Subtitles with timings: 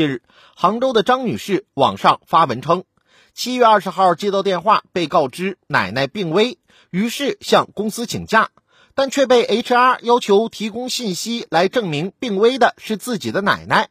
[0.00, 0.22] 近日，
[0.56, 2.84] 杭州的张女士网上发文称，
[3.34, 8.48] 七月二十号接到电话，被告知奶奶病危，于是向公司请假，
[8.94, 13.90] 但却被 HR 要求提供信息来证明病危的是自己的奶奶。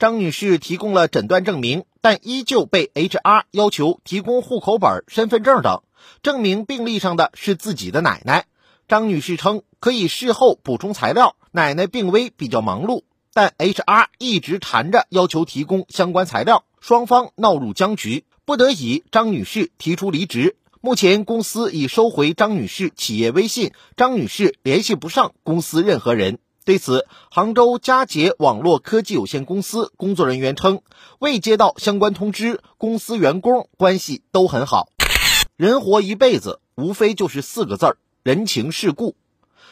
[0.00, 5.84] 张女士提供了诊断证明，但依旧被 HR 要求提供户口本、身份证等，
[6.20, 8.46] 证明病历上的是自己的奶奶。
[8.88, 13.04] 张女士称可以事后补充材料，奶奶病危比较忙碌。
[13.38, 20.56] 但 HR 一直缠着要求提供相关材料，双方闹入僵局，不得已，张女士提出离职。
[20.80, 26.40] 目前公司已收回张女士企业微信，张女士联系不上公司任何人。
[26.64, 30.82] 对此，杭州佳捷网络科技有限公司工作人员称，
[31.20, 34.88] 未接到相关通知，公司员工关系都很好。
[35.56, 39.14] 人活一辈子，无非就是四个字儿：人情世故。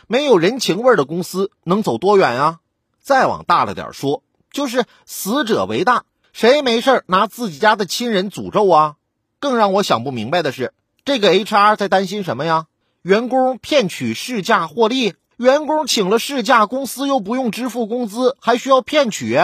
[0.07, 2.61] 没有人情味儿的公司能走多远啊？
[3.07, 6.03] 再往大了点说，就是死者为大，
[6.33, 8.97] 谁没事拿自己家的亲人诅咒啊？
[9.39, 12.67] 更让我想不明白的是，这个 HR 在担心什么呀？
[13.03, 19.39] 员工骗取事假获利，员工请了事假，公司又不用支付工资，还需要骗取？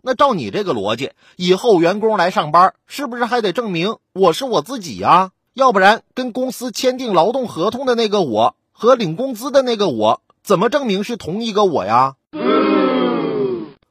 [0.00, 5.32] 那照你这个逻辑，以后员工来上班，是不是还得证明我是我自己呀？
[5.54, 10.22] 要不然跟公司签订劳动合同的那个我和领工资的那个我？
[10.42, 12.16] 怎么证明是同一个我呀？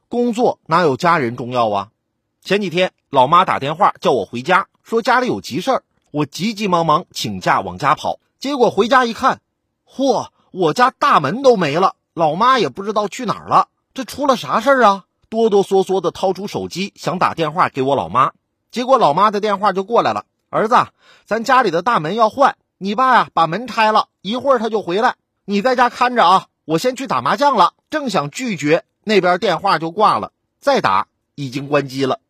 [0.08, 1.88] 工作哪有家人重要啊？
[2.42, 8.20] 前几天老妈打电话叫我回家，说家里有急事儿，我急急忙忙请假往家跑。
[8.38, 9.40] 结果回家一看，
[9.88, 13.68] 嚯，我家大门都没了，老妈也不知道去哪儿了。
[13.94, 15.04] 这出了啥事儿啊？
[15.30, 18.32] 哆哆嗦嗦的掏出手机想打电话给我老妈，
[18.70, 20.76] 结果老妈的电话就过来了：“儿子，
[21.24, 25.14] 咱家里的大门要换，你爸呀把门拆了，一会儿他就回来。”
[25.44, 27.74] 你在家看着啊，我先去打麻将了。
[27.90, 30.32] 正想拒绝，那边电话就挂了。
[30.60, 32.20] 再打，已经关机了。